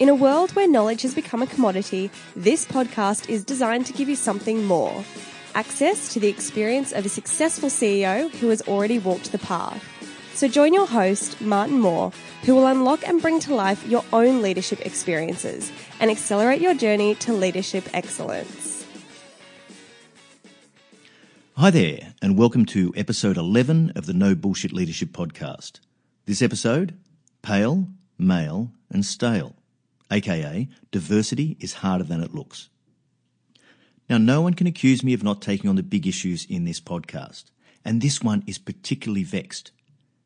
[0.00, 4.08] In a world where knowledge has become a commodity, this podcast is designed to give
[4.08, 5.04] you something more
[5.54, 9.84] access to the experience of a successful CEO who has already walked the path.
[10.32, 12.12] So join your host, Martin Moore,
[12.44, 17.14] who will unlock and bring to life your own leadership experiences and accelerate your journey
[17.16, 18.86] to leadership excellence.
[21.58, 25.80] Hi there, and welcome to episode 11 of the No Bullshit Leadership Podcast.
[26.24, 26.96] This episode
[27.42, 29.56] Pale, Male, and Stale
[30.10, 32.68] aka diversity is harder than it looks.
[34.08, 36.80] Now, no one can accuse me of not taking on the big issues in this
[36.80, 37.44] podcast,
[37.84, 39.70] and this one is particularly vexed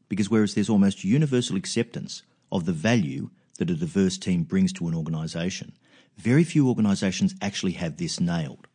[0.08, 2.22] because whereas there's almost universal acceptance
[2.52, 5.72] of the value that a diverse team brings to an organisation,
[6.16, 8.68] very few organisations actually have this nailed.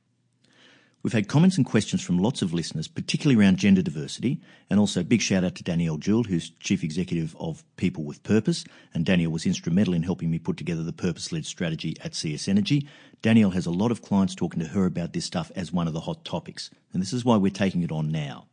[1.02, 5.02] We've had comments and questions from lots of listeners, particularly around gender diversity, and also
[5.02, 9.32] big shout out to Danielle Jewell, who's Chief Executive of People with Purpose, and Danielle
[9.32, 12.86] was instrumental in helping me put together the purpose-led strategy at CS Energy.
[13.22, 15.94] Danielle has a lot of clients talking to her about this stuff as one of
[15.94, 18.48] the hot topics, and this is why we're taking it on now.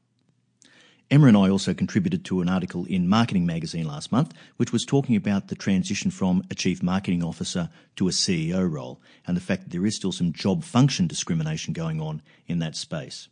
[1.08, 4.84] Emma and I also contributed to an article in Marketing Magazine last month, which was
[4.84, 9.40] talking about the transition from a chief marketing officer to a CEO role and the
[9.40, 13.28] fact that there is still some job function discrimination going on in that space.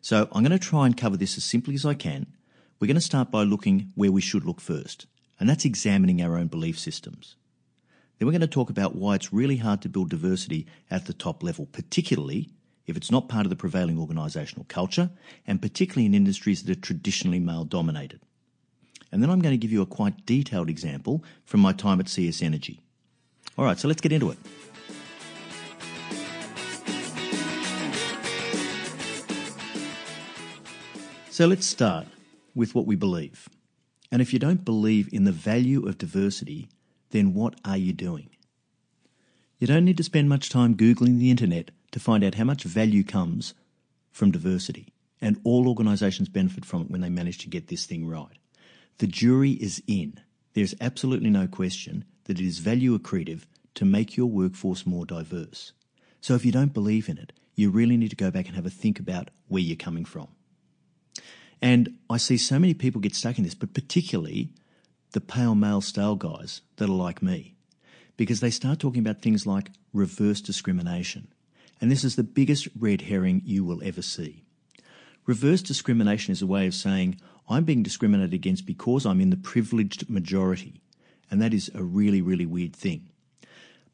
[0.00, 2.26] So I'm going to try and cover this as simply as I can.
[2.80, 5.06] We're going to start by looking where we should look first,
[5.38, 7.36] and that's examining our own belief systems.
[8.18, 11.12] Then we're going to talk about why it's really hard to build diversity at the
[11.12, 12.48] top level, particularly
[12.88, 15.10] if it's not part of the prevailing organisational culture,
[15.46, 18.20] and particularly in industries that are traditionally male dominated.
[19.12, 22.08] And then I'm going to give you a quite detailed example from my time at
[22.08, 22.80] CS Energy.
[23.56, 24.38] All right, so let's get into it.
[31.30, 32.06] So let's start
[32.54, 33.48] with what we believe.
[34.10, 36.68] And if you don't believe in the value of diversity,
[37.10, 38.30] then what are you doing?
[39.58, 42.64] You don't need to spend much time Googling the internet to find out how much
[42.64, 43.54] value comes
[44.10, 44.92] from diversity.
[45.20, 48.38] And all organisations benefit from it when they manage to get this thing right.
[48.98, 50.20] The jury is in.
[50.54, 53.42] There's absolutely no question that it is value accretive
[53.74, 55.72] to make your workforce more diverse.
[56.20, 58.66] So if you don't believe in it, you really need to go back and have
[58.66, 60.28] a think about where you're coming from.
[61.60, 64.50] And I see so many people get stuck in this, but particularly
[65.12, 67.56] the pale male stale guys that are like me,
[68.16, 71.28] because they start talking about things like reverse discrimination.
[71.80, 74.44] And this is the biggest red herring you will ever see.
[75.26, 79.36] Reverse discrimination is a way of saying, I'm being discriminated against because I'm in the
[79.36, 80.80] privileged majority.
[81.30, 83.10] And that is a really, really weird thing.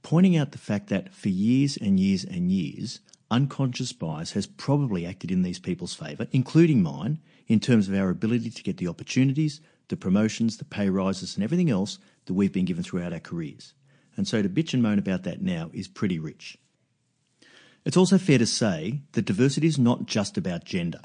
[0.03, 3.01] Pointing out the fact that for years and years and years,
[3.31, 8.11] unconscious bias has probably acted in these people's favour, including mine, in terms of our
[8.11, 12.53] ability to get the opportunities, the promotions, the pay rises, and everything else that we've
[12.53, 13.75] been given throughout our careers.
[14.17, 16.59] And so to bitch and moan about that now is pretty rich.
[17.85, 21.03] It's also fair to say that diversity is not just about gender.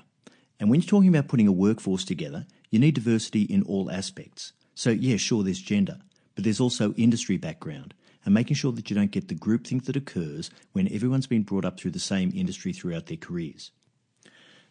[0.59, 4.53] And when you're talking about putting a workforce together, you need diversity in all aspects.
[4.75, 5.99] So, yeah, sure, there's gender,
[6.35, 7.93] but there's also industry background
[8.23, 11.65] and making sure that you don't get the groupthink that occurs when everyone's been brought
[11.65, 13.71] up through the same industry throughout their careers.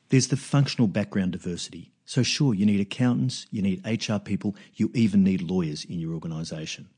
[0.08, 1.92] There's the functional background diversity.
[2.06, 6.14] So, sure, you need accountants, you need HR people, you even need lawyers in your
[6.14, 6.88] organisation.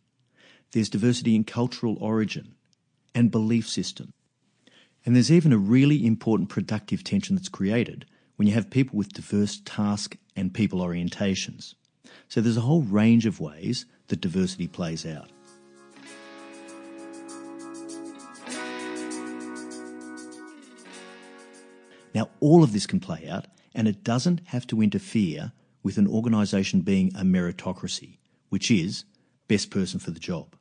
[0.70, 2.54] There's diversity in cultural origin
[3.12, 4.12] and belief system.
[5.06, 8.06] And there's even a really important productive tension that's created
[8.36, 11.74] when you have people with diverse task and people orientations.
[12.28, 15.30] So there's a whole range of ways that diversity plays out.
[22.14, 25.52] Now, all of this can play out, and it doesn't have to interfere
[25.82, 28.18] with an organisation being a meritocracy,
[28.48, 29.04] which is
[29.48, 30.56] best person for the job.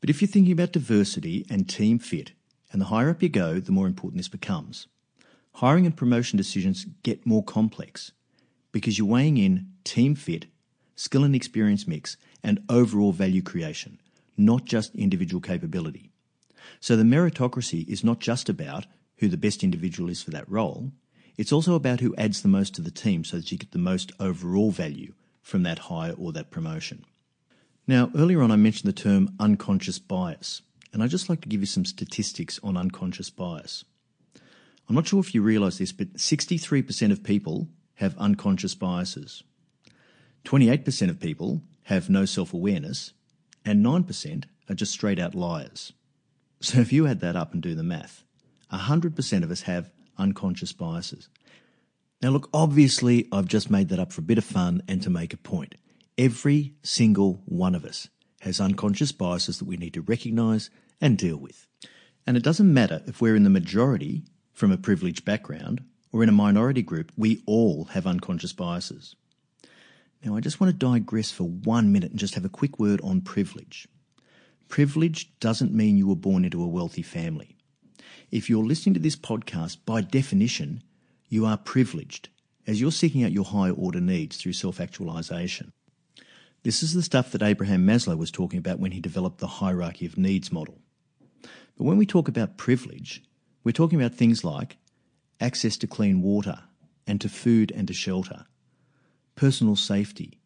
[0.00, 2.32] But if you're thinking about diversity and team fit,
[2.76, 4.86] and the higher up you go, the more important this becomes.
[5.54, 8.12] Hiring and promotion decisions get more complex
[8.70, 10.44] because you're weighing in team fit,
[10.94, 13.98] skill and experience mix, and overall value creation,
[14.36, 16.10] not just individual capability.
[16.78, 18.84] So the meritocracy is not just about
[19.20, 20.92] who the best individual is for that role,
[21.38, 23.78] it's also about who adds the most to the team so that you get the
[23.78, 27.06] most overall value from that hire or that promotion.
[27.86, 30.60] Now, earlier on, I mentioned the term unconscious bias,
[30.92, 33.84] and I'd just like to give you some statistics on unconscious bias.
[34.88, 39.42] I'm not sure if you realise this, but 63% of people have unconscious biases.
[40.44, 43.12] 28% of people have no self awareness,
[43.64, 45.92] and 9% are just straight out liars.
[46.60, 48.24] So if you add that up and do the math,
[48.72, 51.28] 100% of us have unconscious biases.
[52.22, 55.10] Now, look, obviously, I've just made that up for a bit of fun and to
[55.10, 55.74] make a point.
[56.16, 58.08] Every single one of us
[58.46, 60.70] has unconscious biases that we need to recognise
[61.00, 61.66] and deal with.
[62.26, 64.22] And it doesn't matter if we're in the majority
[64.52, 65.82] from a privileged background
[66.12, 69.16] or in a minority group, we all have unconscious biases.
[70.24, 73.00] Now, I just want to digress for one minute and just have a quick word
[73.02, 73.88] on privilege.
[74.68, 77.56] Privilege doesn't mean you were born into a wealthy family.
[78.30, 80.84] If you're listening to this podcast, by definition,
[81.28, 82.28] you are privileged
[82.64, 85.72] as you're seeking out your higher order needs through self actualization.
[86.66, 90.04] This is the stuff that Abraham Maslow was talking about when he developed the hierarchy
[90.04, 90.80] of needs model.
[91.40, 93.22] But when we talk about privilege,
[93.62, 94.76] we're talking about things like
[95.40, 96.58] access to clean water
[97.06, 98.46] and to food and to shelter,
[99.36, 100.40] personal safety.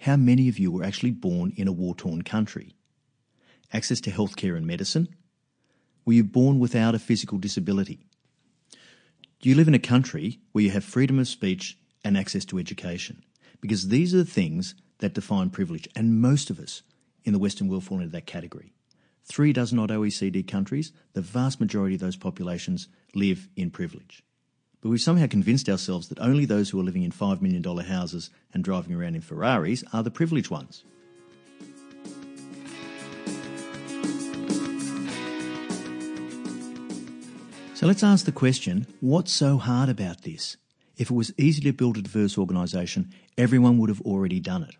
[0.00, 2.74] How many of you were actually born in a war torn country?
[3.70, 5.14] Access to healthcare and medicine,
[6.06, 8.06] were you born without a physical disability?
[9.42, 12.58] Do you live in a country where you have freedom of speech and access to
[12.58, 13.22] education?
[13.60, 16.82] Because these are the things that define privilege, and most of us
[17.24, 18.72] in the Western world fall into that category.
[19.24, 24.22] Three dozen odd OECD countries, the vast majority of those populations live in privilege.
[24.80, 28.30] But we've somehow convinced ourselves that only those who are living in $5 million houses
[28.54, 30.84] and driving around in Ferraris are the privileged ones.
[37.74, 40.56] So let's ask the question what's so hard about this?
[40.96, 44.76] If it was easy to build a diverse organisation, everyone would have already done it.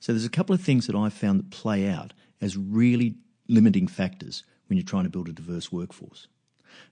[0.00, 3.16] So there's a couple of things that I've found that play out as really
[3.48, 6.26] limiting factors when you're trying to build a diverse workforce.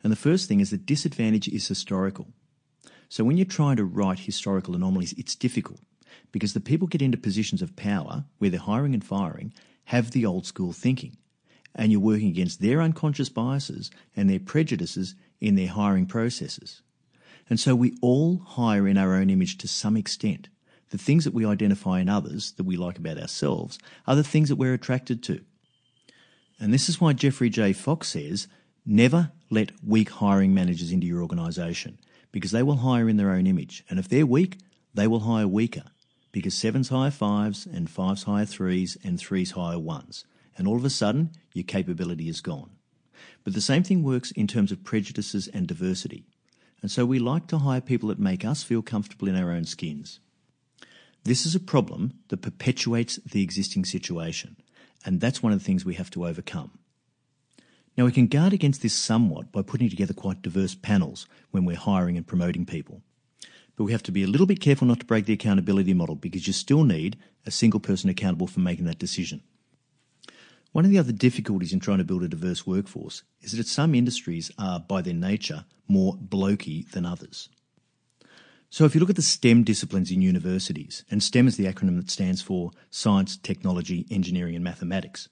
[0.03, 2.29] And the first thing is that disadvantage is historical.
[3.09, 5.81] So when you're trying to write historical anomalies, it's difficult
[6.33, 9.53] because the people get into positions of power where they're hiring and firing
[9.87, 11.17] have the old school thinking
[11.75, 16.83] and you're working against their unconscious biases and their prejudices in their hiring processes.
[17.49, 20.49] And so we all hire in our own image to some extent.
[20.91, 24.49] The things that we identify in others that we like about ourselves are the things
[24.49, 25.41] that we're attracted to.
[26.59, 27.73] And this is why Jeffrey J.
[27.73, 28.49] Fox says
[28.85, 31.99] never let weak hiring managers into your organisation
[32.33, 33.85] because they will hire in their own image.
[33.89, 34.59] And if they're weak,
[34.95, 35.85] they will hire weaker
[36.33, 40.25] because sevens hire fives and fives hire threes and threes hire ones.
[40.57, 42.71] And all of a sudden, your capability is gone.
[43.45, 46.27] But the same thing works in terms of prejudices and diversity.
[46.83, 49.65] And so we like to hire people that make us feel comfortable in our own
[49.65, 50.21] skins.
[51.25, 54.57] This is a problem that perpetuates the existing situation,
[55.05, 56.79] and that's one of the things we have to overcome.
[57.97, 61.77] Now, we can guard against this somewhat by putting together quite diverse panels when we're
[61.77, 63.03] hiring and promoting people.
[63.77, 66.15] But we have to be a little bit careful not to break the accountability model
[66.15, 69.43] because you still need a single person accountable for making that decision.
[70.73, 73.95] One of the other difficulties in trying to build a diverse workforce is that some
[73.95, 77.49] industries are, by their nature, more blokey than others.
[78.71, 81.97] So if you look at the STEM disciplines in universities, and STEM is the acronym
[81.97, 85.29] that stands for Science, Technology, Engineering and Mathematics,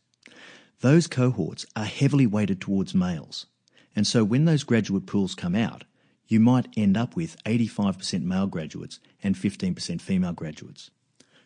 [0.81, 3.47] those cohorts are heavily weighted towards males.
[3.95, 5.85] And so when those graduate pools come out,
[6.26, 10.90] you might end up with 85% male graduates and 15% female graduates.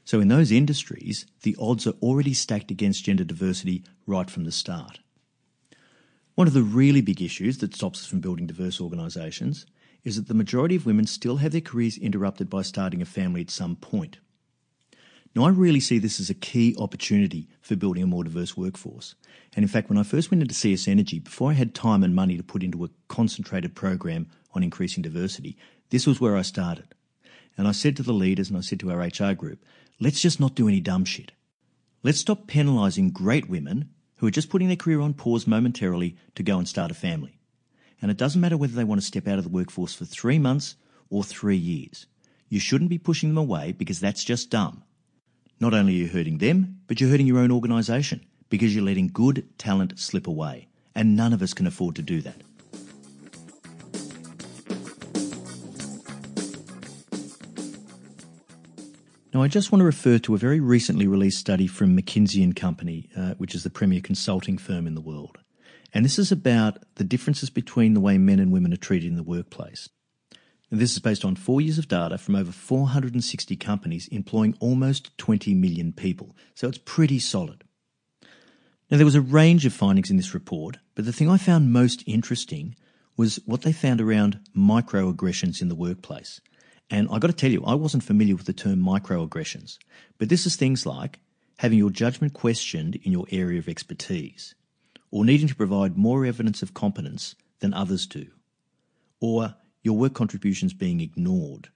[0.04, 4.52] So in those industries, the odds are already stacked against gender diversity right from the
[4.52, 5.00] start.
[6.34, 9.66] One of the really big issues that stops us from building diverse organisations
[10.04, 13.40] is that the majority of women still have their careers interrupted by starting a family
[13.40, 14.18] at some point.
[15.34, 19.14] Now, I really see this as a key opportunity for building a more diverse workforce.
[19.54, 22.14] And in fact, when I first went into CS Energy, before I had time and
[22.14, 25.56] money to put into a concentrated program on increasing diversity,
[25.90, 26.94] this was where I started.
[27.56, 29.64] And I said to the leaders and I said to our HR group,
[30.00, 31.30] let's just not do any dumb shit.
[32.02, 36.42] Let's stop penalising great women who are just putting their career on pause momentarily to
[36.42, 37.39] go and start a family.
[38.02, 40.38] And it doesn't matter whether they want to step out of the workforce for three
[40.38, 40.76] months
[41.10, 42.06] or three years.
[42.48, 44.82] You shouldn't be pushing them away because that's just dumb.
[45.60, 49.08] Not only are you hurting them, but you're hurting your own organisation because you're letting
[49.08, 50.68] good talent slip away.
[50.94, 52.42] And none of us can afford to do that.
[59.32, 62.56] Now, I just want to refer to a very recently released study from McKinsey and
[62.56, 65.38] Company, uh, which is the premier consulting firm in the world.
[65.92, 69.16] And this is about the differences between the way men and women are treated in
[69.16, 69.88] the workplace.
[70.70, 75.16] And this is based on four years of data from over 460 companies employing almost
[75.18, 76.36] 20 million people.
[76.54, 77.64] So it's pretty solid.
[78.90, 81.72] Now, there was a range of findings in this report, but the thing I found
[81.72, 82.74] most interesting
[83.16, 86.40] was what they found around microaggressions in the workplace.
[86.88, 89.78] And I got to tell you, I wasn't familiar with the term microaggressions,
[90.18, 91.20] but this is things like
[91.58, 94.54] having your judgment questioned in your area of expertise,
[95.10, 98.26] or needing to provide more evidence of competence than others do,
[99.20, 101.68] or your work contributions being ignored,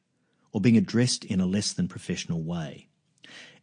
[0.53, 2.88] or being addressed in a less than professional way.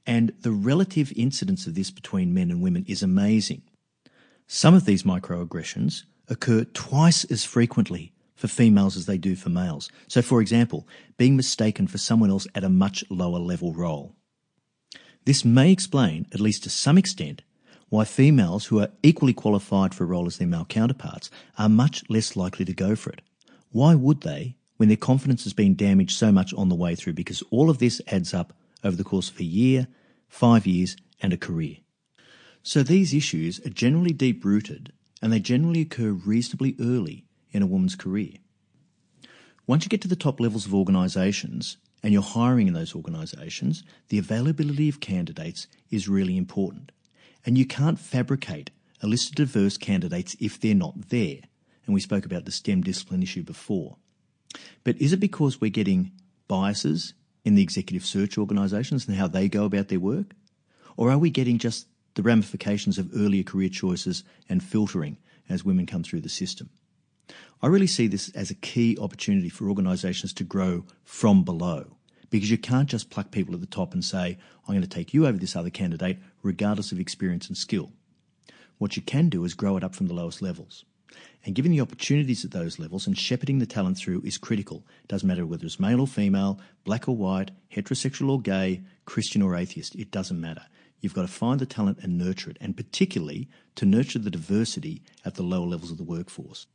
[0.06, 3.62] And the relative incidence of this between men and women is amazing.
[4.48, 9.90] Some of these microaggressions occur twice as frequently for females as they do for males.
[10.08, 10.88] So, for example,
[11.18, 14.16] being mistaken for someone else at a much lower level role.
[15.25, 17.44] This may explain, at least to some extent,
[17.91, 22.10] why females who are equally qualified for a role as their male counterparts are much
[22.10, 23.21] less likely to go for it.
[23.74, 27.13] Why would they when their confidence has been damaged so much on the way through?
[27.13, 29.88] Because all of this adds up over the course of a year,
[30.29, 31.79] five years, and a career.
[32.63, 37.67] So these issues are generally deep rooted and they generally occur reasonably early in a
[37.67, 38.36] woman's career.
[39.67, 43.83] Once you get to the top levels of organisations and you're hiring in those organisations,
[44.07, 46.93] the availability of candidates is really important.
[47.45, 48.71] And you can't fabricate
[49.01, 51.39] a list of diverse candidates if they're not there.
[51.86, 53.98] And we spoke about the STEM discipline issue before.
[54.83, 56.12] But is it because we're getting
[56.48, 60.33] biases in the executive search organisations and how they go about their work?
[60.98, 65.17] Or are we getting just the ramifications of earlier career choices and filtering
[65.50, 66.69] as women come through the system?
[67.62, 71.98] I really see this as a key opportunity for organisations to grow from below
[72.31, 75.13] because you can't just pluck people at the top and say, I'm going to take
[75.13, 77.91] you over this other candidate, regardless of experience and skill.
[78.79, 80.85] What you can do is grow it up from the lowest levels.
[81.43, 84.85] And giving the opportunities at those levels and shepherding the talent through is critical.
[85.03, 89.41] It doesn't matter whether it's male or female, black or white, heterosexual or gay, Christian
[89.41, 90.63] or atheist, it doesn't matter.
[91.01, 95.01] You've got to find the talent and nurture it, and particularly to nurture the diversity
[95.25, 96.67] at the lower levels of the workforce.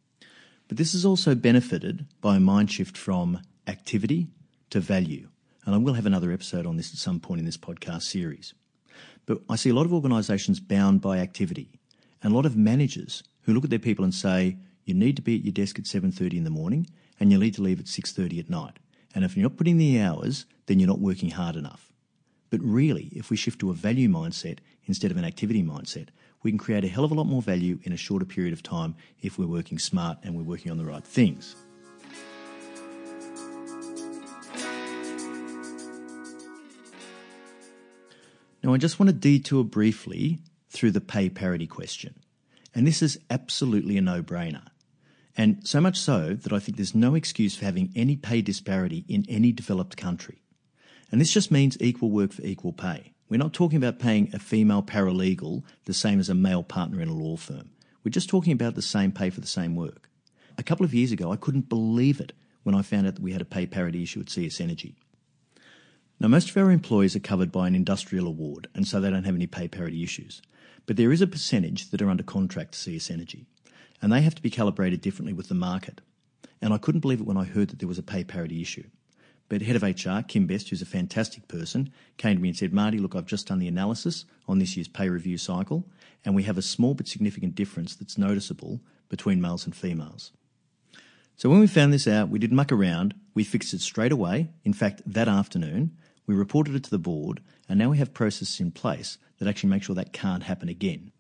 [0.69, 4.27] But this is also benefited by a mind shift from activity
[4.71, 5.29] to value.
[5.67, 8.55] And I will have another episode on this at some point in this podcast series.
[9.27, 11.81] But I see a lot of organisations bound by activity
[12.23, 15.23] and a lot of managers who look at their people and say, you need to
[15.23, 16.87] be at your desk at 7.30 in the morning
[17.19, 18.79] and you need to leave at 6:30 at night.
[19.15, 21.93] And if you're not putting the hours, then you're not working hard enough.
[22.51, 26.09] But really, if we shift to a value mindset instead of an activity mindset,
[26.43, 28.63] we can create a hell of a lot more value in a shorter period of
[28.63, 31.57] time if we're working smart and we're working on the right things.
[38.67, 42.17] Now, I just want to detour briefly through the pay parity question.
[42.75, 44.67] And this is absolutely a no brainer.
[45.37, 49.05] And so much so that I think there's no excuse for having any pay disparity
[49.07, 50.43] in any developed country.
[51.13, 53.13] And this just means equal work for equal pay.
[53.29, 57.09] We're not talking about paying a female paralegal the same as a male partner in
[57.09, 57.71] a law firm.
[58.03, 60.11] We're just talking about the same pay for the same work.
[60.59, 62.33] A couple of years ago, I couldn't believe it
[62.65, 64.97] when I found out that we had a pay parity issue at CS Energy.
[66.19, 69.25] Now, most of our employees are covered by an industrial award, and so they don't
[69.25, 70.41] have any pay parity issues.
[70.87, 73.45] But there is a percentage that are under contract to CS Energy,
[74.01, 76.01] and they have to be calibrated differently with the market.
[76.63, 78.85] And I couldn't believe it when I heard that there was a pay parity issue.
[79.51, 82.73] But head of HR, Kim Best, who's a fantastic person, came to me and said,
[82.73, 85.85] Marty, look, I've just done the analysis on this year's pay review cycle,
[86.25, 90.33] and we have a small but significant difference that's noticeable between males and females.
[91.37, 93.15] So when we found this out, we didn't muck around.
[93.35, 94.49] We fixed it straight away.
[94.65, 95.97] In fact, that afternoon,
[96.27, 99.71] we reported it to the board, and now we have processes in place that actually
[99.71, 101.13] make sure that can't happen again.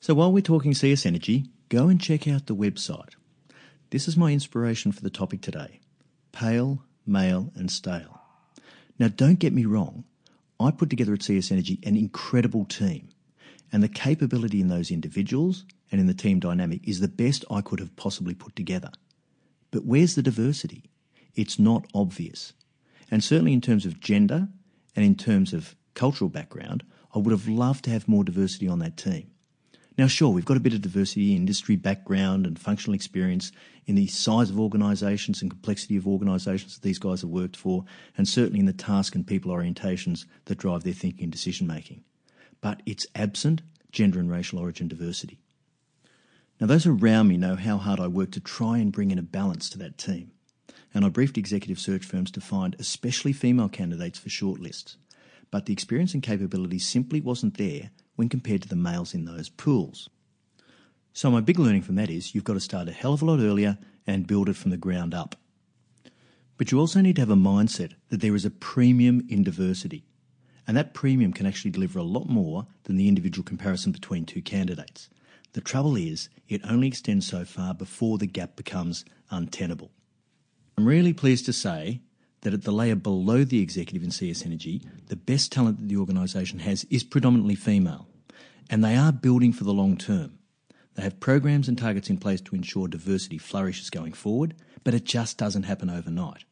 [0.00, 3.14] So while we're talking CS Energy, go and check out the website.
[3.90, 5.80] This is my inspiration for the topic today
[6.32, 8.20] pale, male, and stale.
[8.98, 10.04] Now, don't get me wrong,
[10.58, 13.08] I put together at CS Energy an incredible team,
[13.72, 17.60] and the capability in those individuals and in the team dynamic is the best I
[17.60, 18.90] could have possibly put together.
[19.70, 20.84] But where's the diversity?
[21.34, 22.52] It's not obvious.
[23.10, 24.48] And certainly in terms of gender
[24.96, 26.84] and in terms of cultural background,
[27.14, 29.30] I would have loved to have more diversity on that team.
[29.96, 33.52] Now, sure, we've got a bit of diversity, in industry background, and functional experience
[33.86, 37.84] in the size of organisations and complexity of organisations that these guys have worked for,
[38.16, 42.02] and certainly in the task and people orientations that drive their thinking and decision making.
[42.60, 43.62] But it's absent
[43.92, 45.38] gender and racial origin diversity.
[46.60, 49.22] Now, those around me know how hard I work to try and bring in a
[49.22, 50.32] balance to that team,
[50.92, 54.96] and I briefed executive search firms to find especially female candidates for shortlists.
[55.50, 59.48] But the experience and capability simply wasn't there when compared to the males in those
[59.48, 60.08] pools.
[61.12, 63.24] So, my big learning from that is you've got to start a hell of a
[63.24, 65.36] lot earlier and build it from the ground up.
[66.56, 70.04] But you also need to have a mindset that there is a premium in diversity,
[70.66, 74.42] and that premium can actually deliver a lot more than the individual comparison between two
[74.42, 75.08] candidates.
[75.52, 79.92] The trouble is, it only extends so far before the gap becomes untenable.
[80.76, 82.00] I'm really pleased to say
[82.40, 85.96] that at the layer below the executive in CS Energy, the best talent that the
[85.96, 88.08] organisation has is predominantly female,
[88.68, 90.38] and they are building for the long term.
[90.94, 95.04] They have programs and targets in place to ensure diversity flourishes going forward, but it
[95.04, 96.44] just doesn't happen overnight.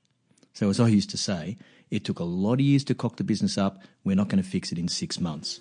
[0.55, 1.57] So, as I used to say,
[1.91, 3.83] it took a lot of years to cock the business up.
[4.05, 5.61] We're not going to fix it in six months.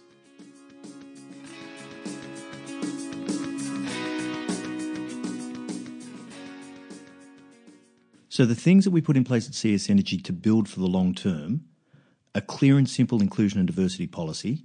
[8.31, 10.87] So the things that we put in place at CS Energy to build for the
[10.87, 11.65] long term
[12.33, 14.63] a clear and simple inclusion and diversity policy,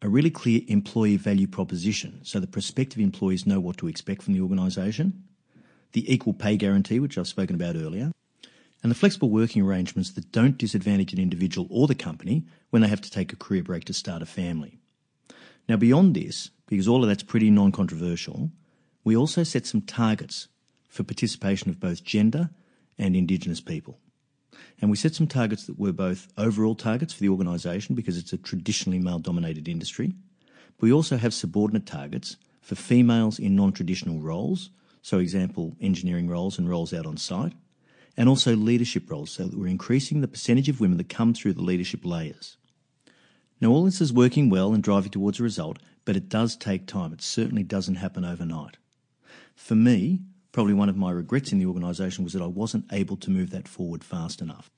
[0.00, 4.34] a really clear employee value proposition so that prospective employees know what to expect from
[4.34, 5.24] the organisation,
[5.90, 8.12] the equal pay guarantee, which I've spoken about earlier,
[8.84, 12.88] and the flexible working arrangements that don't disadvantage an individual or the company when they
[12.88, 14.78] have to take a career break to start a family.
[15.68, 18.52] Now, beyond this, because all of that's pretty non controversial,
[19.02, 20.46] we also set some targets
[20.88, 22.50] for participation of both gender
[22.98, 23.98] and Indigenous people.
[24.80, 28.32] And we set some targets that were both overall targets for the organisation because it's
[28.32, 30.14] a traditionally male dominated industry.
[30.76, 34.70] But we also have subordinate targets for females in non traditional roles,
[35.02, 37.54] so, example, engineering roles and roles out on site,
[38.16, 41.54] and also leadership roles, so that we're increasing the percentage of women that come through
[41.54, 42.56] the leadership layers.
[43.60, 46.86] Now, all this is working well and driving towards a result, but it does take
[46.86, 47.12] time.
[47.12, 48.76] It certainly doesn't happen overnight.
[49.54, 50.20] For me,
[50.58, 53.50] Probably one of my regrets in the organisation was that I wasn't able to move
[53.50, 54.68] that forward fast enough.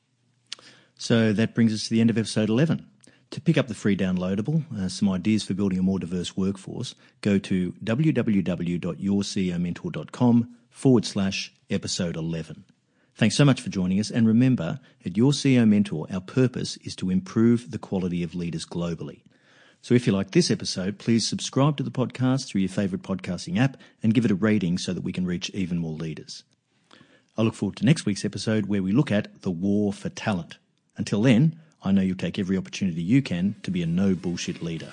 [0.98, 2.86] So that brings us to the end of episode 11.
[3.30, 6.94] To pick up the free downloadable, uh, some ideas for building a more diverse workforce,
[7.22, 12.64] go to www.yourceomentor.com forward slash episode 11.
[13.14, 14.10] Thanks so much for joining us.
[14.10, 18.66] And remember, at Your CEO Mentor, our purpose is to improve the quality of leaders
[18.66, 19.22] globally.
[19.82, 23.58] So if you like this episode, please subscribe to the podcast through your favourite podcasting
[23.58, 26.44] app and give it a rating so that we can reach even more leaders.
[27.38, 30.58] I look forward to next week's episode where we look at the war for talent.
[30.98, 34.62] Until then, I know you'll take every opportunity you can to be a no bullshit
[34.62, 34.92] leader.